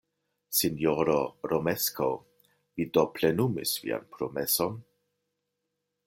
[0.59, 1.17] Sinjoro
[1.51, 2.07] Romeskaŭ,
[2.79, 4.81] vi do plenumis vian promeson?